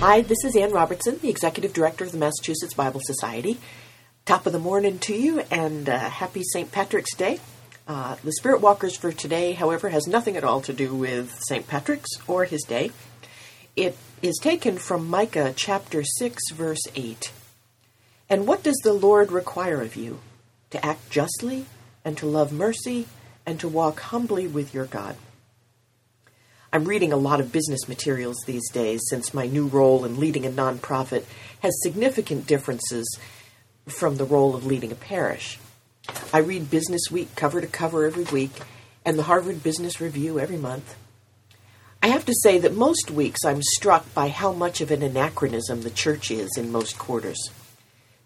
Hi, 0.00 0.20
this 0.20 0.44
is 0.44 0.54
Ann 0.54 0.72
Robertson, 0.72 1.18
the 1.22 1.30
Executive 1.30 1.72
Director 1.72 2.04
of 2.04 2.12
the 2.12 2.18
Massachusetts 2.18 2.74
Bible 2.74 3.00
Society. 3.02 3.58
Top 4.26 4.44
of 4.44 4.52
the 4.52 4.58
morning 4.58 4.98
to 4.98 5.14
you, 5.14 5.40
and 5.50 5.88
uh, 5.88 5.98
happy 5.98 6.42
St. 6.42 6.70
Patrick's 6.70 7.16
Day. 7.16 7.40
Uh, 7.88 8.16
the 8.22 8.32
Spirit 8.32 8.60
Walkers 8.60 8.94
for 8.94 9.10
today, 9.10 9.52
however, 9.54 9.88
has 9.88 10.06
nothing 10.06 10.36
at 10.36 10.44
all 10.44 10.60
to 10.60 10.74
do 10.74 10.94
with 10.94 11.40
St. 11.48 11.66
Patrick's 11.66 12.10
or 12.28 12.44
his 12.44 12.62
day. 12.64 12.90
It 13.74 13.96
is 14.20 14.38
taken 14.38 14.76
from 14.76 15.08
Micah 15.08 15.54
chapter 15.56 16.04
6, 16.04 16.50
verse 16.52 16.82
8. 16.94 17.32
And 18.28 18.46
what 18.46 18.62
does 18.62 18.78
the 18.84 18.92
Lord 18.92 19.32
require 19.32 19.80
of 19.80 19.96
you? 19.96 20.20
To 20.72 20.84
act 20.84 21.08
justly, 21.08 21.64
and 22.04 22.18
to 22.18 22.26
love 22.26 22.52
mercy, 22.52 23.06
and 23.46 23.58
to 23.60 23.66
walk 23.66 24.00
humbly 24.00 24.46
with 24.46 24.74
your 24.74 24.84
God. 24.84 25.16
I'm 26.76 26.84
reading 26.84 27.10
a 27.10 27.16
lot 27.16 27.40
of 27.40 27.52
business 27.52 27.88
materials 27.88 28.36
these 28.44 28.70
days 28.70 29.00
since 29.08 29.32
my 29.32 29.46
new 29.46 29.66
role 29.66 30.04
in 30.04 30.20
leading 30.20 30.44
a 30.44 30.50
nonprofit 30.50 31.24
has 31.60 31.72
significant 31.82 32.46
differences 32.46 33.18
from 33.88 34.18
the 34.18 34.26
role 34.26 34.54
of 34.54 34.66
leading 34.66 34.92
a 34.92 34.94
parish. 34.94 35.58
I 36.34 36.40
read 36.40 36.70
Business 36.70 37.10
Week 37.10 37.34
cover 37.34 37.62
to 37.62 37.66
cover 37.66 38.04
every 38.04 38.24
week 38.24 38.50
and 39.06 39.18
the 39.18 39.22
Harvard 39.22 39.62
Business 39.62 40.02
Review 40.02 40.38
every 40.38 40.58
month. 40.58 40.96
I 42.02 42.08
have 42.08 42.26
to 42.26 42.34
say 42.42 42.58
that 42.58 42.74
most 42.74 43.10
weeks 43.10 43.42
I'm 43.42 43.62
struck 43.62 44.12
by 44.12 44.28
how 44.28 44.52
much 44.52 44.82
of 44.82 44.90
an 44.90 45.02
anachronism 45.02 45.80
the 45.80 45.88
church 45.88 46.30
is 46.30 46.58
in 46.58 46.70
most 46.70 46.98
quarters. 46.98 47.42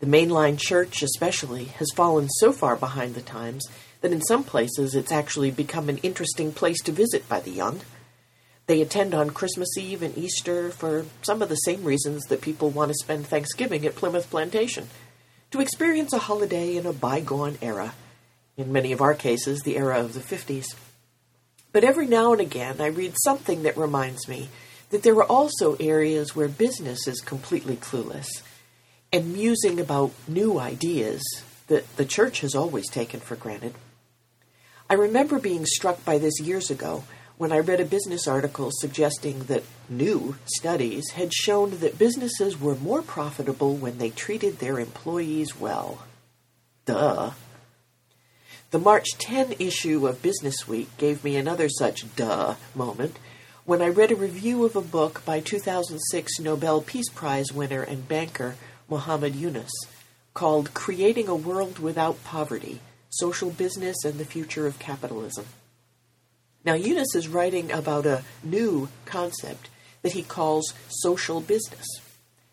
The 0.00 0.06
mainline 0.06 0.58
church, 0.58 1.02
especially, 1.02 1.64
has 1.64 1.88
fallen 1.94 2.30
so 2.30 2.52
far 2.52 2.76
behind 2.76 3.14
the 3.14 3.20
times 3.20 3.68
that 4.00 4.12
in 4.12 4.22
some 4.22 4.42
places 4.42 4.94
it's 4.94 5.12
actually 5.12 5.50
become 5.50 5.90
an 5.90 5.98
interesting 5.98 6.50
place 6.50 6.80
to 6.84 6.92
visit 6.92 7.28
by 7.28 7.40
the 7.40 7.50
young. 7.50 7.82
They 8.68 8.82
attend 8.82 9.14
on 9.14 9.30
Christmas 9.30 9.78
Eve 9.78 10.02
and 10.02 10.16
Easter 10.16 10.70
for 10.70 11.06
some 11.22 11.40
of 11.40 11.48
the 11.48 11.54
same 11.56 11.84
reasons 11.84 12.22
that 12.24 12.42
people 12.42 12.68
want 12.68 12.90
to 12.90 12.94
spend 13.02 13.26
Thanksgiving 13.26 13.86
at 13.86 13.96
Plymouth 13.96 14.28
Plantation 14.28 14.90
to 15.50 15.62
experience 15.62 16.12
a 16.12 16.18
holiday 16.18 16.76
in 16.76 16.84
a 16.84 16.92
bygone 16.92 17.56
era, 17.62 17.94
in 18.58 18.70
many 18.70 18.92
of 18.92 19.00
our 19.00 19.14
cases, 19.14 19.62
the 19.62 19.78
era 19.78 19.98
of 19.98 20.12
the 20.12 20.20
50s. 20.20 20.74
But 21.72 21.82
every 21.82 22.06
now 22.06 22.32
and 22.32 22.42
again, 22.42 22.78
I 22.78 22.88
read 22.88 23.14
something 23.24 23.62
that 23.62 23.74
reminds 23.78 24.28
me 24.28 24.50
that 24.90 25.02
there 25.02 25.16
are 25.16 25.24
also 25.24 25.74
areas 25.80 26.36
where 26.36 26.48
business 26.48 27.08
is 27.08 27.22
completely 27.22 27.76
clueless 27.76 28.28
and 29.10 29.32
musing 29.32 29.80
about 29.80 30.12
new 30.28 30.58
ideas 30.58 31.22
that 31.68 31.96
the 31.96 32.04
church 32.04 32.42
has 32.42 32.54
always 32.54 32.90
taken 32.90 33.20
for 33.20 33.34
granted. 33.34 33.74
I 34.90 34.94
remember 34.94 35.38
being 35.38 35.64
struck 35.64 36.04
by 36.04 36.18
this 36.18 36.38
years 36.38 36.70
ago 36.70 37.04
when 37.38 37.52
I 37.52 37.60
read 37.60 37.80
a 37.80 37.84
business 37.84 38.26
article 38.26 38.70
suggesting 38.72 39.44
that 39.44 39.62
new 39.88 40.36
studies 40.44 41.12
had 41.12 41.32
shown 41.32 41.78
that 41.78 41.96
businesses 41.96 42.60
were 42.60 42.74
more 42.74 43.00
profitable 43.00 43.76
when 43.76 43.98
they 43.98 44.10
treated 44.10 44.58
their 44.58 44.80
employees 44.80 45.58
well. 45.58 46.02
Duh. 46.84 47.30
The 48.72 48.78
March 48.80 49.06
10 49.18 49.54
issue 49.60 50.06
of 50.08 50.20
Business 50.20 50.66
Week 50.66 50.94
gave 50.98 51.22
me 51.22 51.36
another 51.36 51.68
such 51.68 52.14
duh 52.16 52.56
moment 52.74 53.18
when 53.64 53.80
I 53.80 53.88
read 53.88 54.10
a 54.10 54.16
review 54.16 54.64
of 54.64 54.74
a 54.74 54.80
book 54.80 55.22
by 55.24 55.38
2006 55.38 56.40
Nobel 56.40 56.80
Peace 56.82 57.08
Prize 57.08 57.52
winner 57.52 57.82
and 57.82 58.08
banker 58.08 58.56
Muhammad 58.88 59.36
Yunus 59.36 59.70
called 60.34 60.74
Creating 60.74 61.28
a 61.28 61.36
World 61.36 61.78
Without 61.78 62.22
Poverty 62.24 62.80
Social 63.10 63.50
Business 63.50 64.04
and 64.04 64.18
the 64.18 64.24
Future 64.24 64.66
of 64.66 64.78
Capitalism. 64.78 65.46
Now, 66.68 66.74
Yunus 66.74 67.14
is 67.14 67.28
writing 67.28 67.72
about 67.72 68.04
a 68.04 68.24
new 68.44 68.90
concept 69.06 69.70
that 70.02 70.12
he 70.12 70.22
calls 70.22 70.74
social 70.90 71.40
business. 71.40 71.86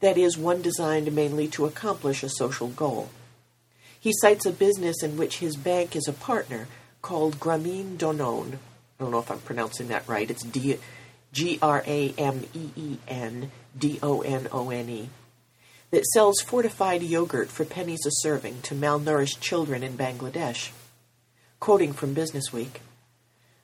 That 0.00 0.18
is, 0.18 0.36
one 0.36 0.62
designed 0.62 1.12
mainly 1.12 1.46
to 1.50 1.64
accomplish 1.64 2.24
a 2.24 2.28
social 2.28 2.66
goal. 2.66 3.10
He 4.00 4.12
cites 4.12 4.44
a 4.46 4.50
business 4.50 5.04
in 5.04 5.16
which 5.16 5.38
his 5.38 5.54
bank 5.54 5.94
is 5.94 6.08
a 6.08 6.12
partner 6.12 6.66
called 7.02 7.38
Grameen 7.38 7.98
Danone. 7.98 8.54
I 8.54 8.58
don't 8.98 9.12
know 9.12 9.20
if 9.20 9.30
I'm 9.30 9.38
pronouncing 9.38 9.86
that 9.88 10.08
right. 10.08 10.28
It's 10.28 10.42
G 10.42 11.58
R 11.62 11.84
A 11.86 12.12
M 12.18 12.42
E 12.52 12.70
E 12.74 12.98
N 13.06 13.52
D 13.78 14.00
O 14.02 14.22
N 14.22 14.48
O 14.50 14.70
N 14.70 14.88
E. 14.88 15.08
That 15.92 16.04
sells 16.06 16.40
fortified 16.40 17.04
yogurt 17.04 17.48
for 17.48 17.64
pennies 17.64 18.04
a 18.04 18.10
serving 18.10 18.62
to 18.62 18.74
malnourished 18.74 19.38
children 19.38 19.84
in 19.84 19.96
Bangladesh. 19.96 20.70
Quoting 21.60 21.92
from 21.92 22.12
Business 22.12 22.52
Week 22.52 22.80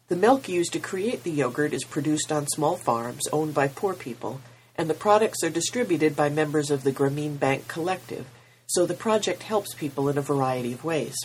the 0.08 0.16
milk 0.16 0.48
used 0.48 0.72
to 0.72 0.78
create 0.78 1.24
the 1.24 1.30
yogurt 1.32 1.72
is 1.72 1.82
produced 1.82 2.30
on 2.30 2.46
small 2.46 2.76
farms 2.76 3.26
owned 3.32 3.54
by 3.54 3.66
poor 3.66 3.92
people, 3.92 4.40
and 4.76 4.88
the 4.88 4.94
products 4.94 5.42
are 5.42 5.50
distributed 5.50 6.14
by 6.14 6.28
members 6.28 6.70
of 6.70 6.84
the 6.84 6.92
Grameen 6.92 7.38
Bank 7.40 7.66
Collective, 7.66 8.26
so 8.66 8.86
the 8.86 8.94
project 8.94 9.42
helps 9.42 9.74
people 9.74 10.08
in 10.08 10.16
a 10.16 10.22
variety 10.22 10.72
of 10.72 10.84
ways. 10.84 11.16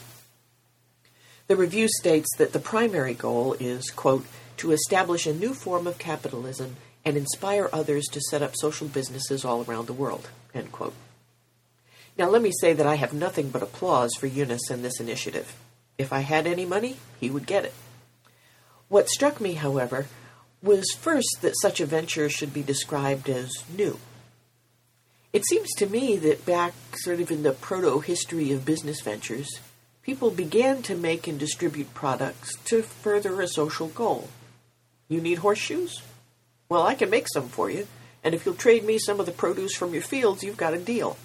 The 1.48 1.56
review 1.56 1.88
states 1.90 2.30
that 2.38 2.54
the 2.54 2.60
primary 2.60 3.14
goal 3.14 3.54
is, 3.60 3.92
quote, 3.92 4.26
to 4.58 4.72
establish 4.72 5.28
a 5.28 5.34
new 5.34 5.54
form 5.54 5.86
of 5.86 5.98
capitalism 5.98 6.78
and 7.04 7.18
inspire 7.18 7.70
others 7.74 8.06
to 8.12 8.22
set 8.22 8.42
up 8.42 8.56
social 8.56 8.88
businesses 8.88 9.44
all 9.44 9.64
around 9.64 9.88
the 9.88 9.94
world, 9.94 10.30
end 10.54 10.72
quote. 10.72 10.94
Now, 12.18 12.30
let 12.30 12.42
me 12.42 12.52
say 12.60 12.74
that 12.74 12.88
I 12.88 12.96
have 12.96 13.14
nothing 13.14 13.50
but 13.50 13.64
applause 13.64 14.16
for 14.16 14.28
Yunus 14.28 14.70
and 14.70 14.84
this 14.84 15.00
initiative. 15.00 15.56
If 15.98 16.12
I 16.12 16.20
had 16.20 16.48
any 16.48 16.66
money, 16.66 16.98
he 17.20 17.30
would 17.30 17.46
get 17.46 17.66
it. 17.66 17.74
What 18.92 19.08
struck 19.08 19.40
me, 19.40 19.54
however, 19.54 20.08
was 20.62 20.84
first 21.00 21.38
that 21.40 21.58
such 21.62 21.80
a 21.80 21.86
venture 21.86 22.30
should 22.30 22.54
be 22.54 22.62
described 22.62 23.30
as 23.30 23.50
new. 23.74 23.98
It 25.32 25.46
seems 25.48 25.70
to 25.76 25.88
me 25.88 26.18
that 26.18 26.46
back 26.46 26.74
sort 26.98 27.22
of 27.22 27.32
in 27.32 27.44
the 27.44 27.54
proto 27.54 28.02
history 28.02 28.52
of 28.52 28.66
business 28.66 29.00
ventures, 29.00 29.62
people 30.02 30.30
began 30.30 30.82
to 30.82 30.96
make 30.98 31.26
and 31.26 31.40
distribute 31.40 31.94
products 31.94 32.58
to 32.66 32.82
further 32.82 33.40
a 33.40 33.48
social 33.48 33.88
goal. 33.88 34.28
You 35.08 35.22
need 35.22 35.38
horseshoes? 35.38 36.02
Well, 36.68 36.86
I 36.86 36.96
can 36.96 37.10
make 37.10 37.30
some 37.30 37.48
for 37.48 37.70
you, 37.70 37.88
and 38.26 38.36
if 38.36 38.46
you'll 38.46 38.56
trade 38.56 38.84
me 38.84 39.00
some 39.00 39.22
of 39.22 39.26
the 39.26 39.32
produce 39.32 39.74
from 39.74 39.94
your 39.94 40.04
fields, 40.04 40.44
you've 40.44 40.58
got 40.58 40.74
a 40.74 40.78
deal. 40.78 41.16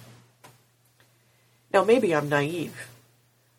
Now, 1.73 1.83
maybe 1.83 2.15
I'm 2.15 2.29
naive, 2.29 2.87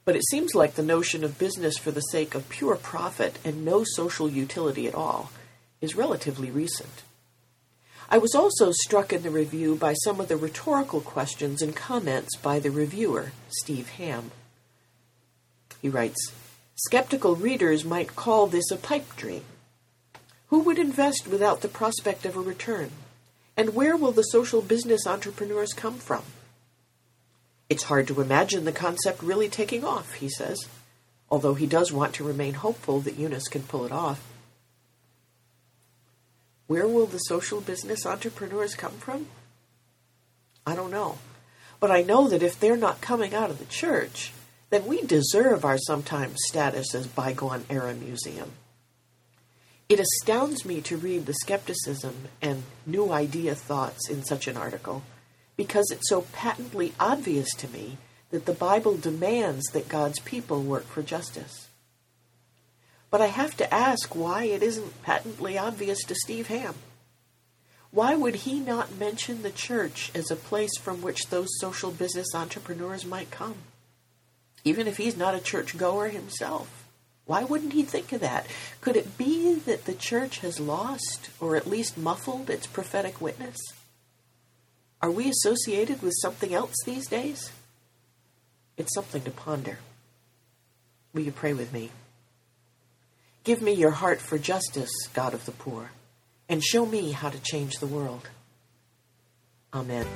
but 0.08 0.16
it 0.16 0.26
seems 0.30 0.54
like 0.54 0.74
the 0.74 0.82
notion 0.82 1.22
of 1.22 1.38
business 1.38 1.76
for 1.76 1.90
the 1.90 2.00
sake 2.00 2.34
of 2.34 2.48
pure 2.48 2.76
profit 2.76 3.38
and 3.44 3.62
no 3.62 3.84
social 3.84 4.26
utility 4.26 4.88
at 4.88 4.94
all 4.94 5.30
is 5.82 5.96
relatively 5.96 6.50
recent. 6.50 7.02
I 8.08 8.16
was 8.16 8.34
also 8.34 8.70
struck 8.72 9.12
in 9.12 9.22
the 9.22 9.28
review 9.28 9.76
by 9.76 9.92
some 9.92 10.18
of 10.18 10.28
the 10.28 10.38
rhetorical 10.38 11.02
questions 11.02 11.60
and 11.60 11.76
comments 11.76 12.38
by 12.38 12.58
the 12.58 12.70
reviewer, 12.70 13.32
Steve 13.50 13.90
Hamm. 13.98 14.30
He 15.82 15.90
writes 15.90 16.32
Skeptical 16.86 17.36
readers 17.36 17.84
might 17.84 18.16
call 18.16 18.46
this 18.46 18.70
a 18.70 18.78
pipe 18.78 19.14
dream. 19.14 19.44
Who 20.46 20.60
would 20.60 20.78
invest 20.78 21.28
without 21.28 21.60
the 21.60 21.68
prospect 21.68 22.24
of 22.24 22.34
a 22.34 22.40
return? 22.40 22.92
And 23.58 23.74
where 23.74 23.94
will 23.94 24.12
the 24.12 24.22
social 24.22 24.62
business 24.62 25.06
entrepreneurs 25.06 25.74
come 25.74 25.98
from? 25.98 26.22
It's 27.68 27.84
hard 27.84 28.08
to 28.08 28.20
imagine 28.20 28.64
the 28.64 28.72
concept 28.72 29.22
really 29.22 29.48
taking 29.48 29.84
off, 29.84 30.14
he 30.14 30.28
says, 30.28 30.66
although 31.30 31.54
he 31.54 31.66
does 31.66 31.92
want 31.92 32.14
to 32.14 32.24
remain 32.24 32.54
hopeful 32.54 33.00
that 33.00 33.18
Yunus 33.18 33.48
can 33.48 33.62
pull 33.62 33.84
it 33.84 33.92
off. 33.92 34.26
Where 36.66 36.86
will 36.86 37.06
the 37.06 37.18
social 37.18 37.60
business 37.60 38.06
entrepreneurs 38.06 38.74
come 38.74 38.92
from? 38.92 39.26
I 40.66 40.74
don't 40.74 40.90
know. 40.90 41.18
But 41.80 41.90
I 41.90 42.02
know 42.02 42.28
that 42.28 42.42
if 42.42 42.58
they're 42.58 42.76
not 42.76 43.00
coming 43.00 43.34
out 43.34 43.50
of 43.50 43.58
the 43.58 43.64
church, 43.66 44.32
then 44.70 44.86
we 44.86 45.02
deserve 45.02 45.64
our 45.64 45.78
sometimes 45.78 46.38
status 46.48 46.94
as 46.94 47.06
bygone 47.06 47.64
era 47.70 47.94
museum. 47.94 48.52
It 49.88 50.00
astounds 50.00 50.66
me 50.66 50.80
to 50.82 50.98
read 50.98 51.24
the 51.24 51.34
skepticism 51.34 52.28
and 52.42 52.64
new 52.84 53.10
idea 53.10 53.54
thoughts 53.54 54.10
in 54.10 54.24
such 54.24 54.46
an 54.46 54.56
article 54.56 55.02
because 55.58 55.90
it's 55.90 56.08
so 56.08 56.22
patently 56.32 56.94
obvious 56.98 57.52
to 57.56 57.68
me 57.68 57.98
that 58.30 58.46
the 58.46 58.52
Bible 58.54 58.96
demands 58.96 59.66
that 59.72 59.88
God's 59.88 60.20
people 60.20 60.62
work 60.62 60.86
for 60.86 61.02
justice. 61.02 61.68
But 63.10 63.20
I 63.20 63.26
have 63.26 63.56
to 63.56 63.74
ask 63.74 64.14
why 64.14 64.44
it 64.44 64.62
isn't 64.62 65.02
patently 65.02 65.58
obvious 65.58 66.04
to 66.04 66.14
Steve 66.14 66.46
Hamm. 66.46 66.76
Why 67.90 68.14
would 68.14 68.36
he 68.36 68.60
not 68.60 68.98
mention 68.98 69.42
the 69.42 69.50
church 69.50 70.12
as 70.14 70.30
a 70.30 70.36
place 70.36 70.78
from 70.78 71.02
which 71.02 71.28
those 71.28 71.48
social 71.58 71.90
business 71.90 72.34
entrepreneurs 72.34 73.04
might 73.04 73.30
come? 73.30 73.56
Even 74.62 74.86
if 74.86 74.98
he's 74.98 75.16
not 75.16 75.34
a 75.34 75.40
church 75.40 75.76
goer 75.76 76.08
himself. 76.08 76.86
Why 77.24 77.44
wouldn't 77.44 77.72
he 77.72 77.82
think 77.82 78.12
of 78.12 78.20
that? 78.20 78.46
Could 78.80 78.94
it 78.94 79.18
be 79.18 79.54
that 79.54 79.86
the 79.86 79.94
church 79.94 80.38
has 80.40 80.60
lost, 80.60 81.30
or 81.40 81.56
at 81.56 81.66
least 81.66 81.98
muffled, 81.98 82.48
its 82.48 82.66
prophetic 82.66 83.20
witness? 83.20 83.56
Are 85.00 85.10
we 85.10 85.28
associated 85.28 86.02
with 86.02 86.14
something 86.20 86.52
else 86.52 86.74
these 86.84 87.06
days? 87.06 87.52
It's 88.76 88.94
something 88.94 89.22
to 89.22 89.30
ponder. 89.30 89.78
Will 91.12 91.22
you 91.22 91.32
pray 91.32 91.52
with 91.52 91.72
me? 91.72 91.90
Give 93.44 93.62
me 93.62 93.72
your 93.72 93.92
heart 93.92 94.20
for 94.20 94.38
justice, 94.38 94.90
God 95.14 95.34
of 95.34 95.46
the 95.46 95.52
poor, 95.52 95.92
and 96.48 96.62
show 96.62 96.84
me 96.84 97.12
how 97.12 97.30
to 97.30 97.40
change 97.40 97.78
the 97.78 97.86
world. 97.86 98.28
Amen. 99.72 100.06